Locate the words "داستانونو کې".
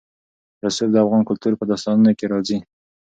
1.69-2.25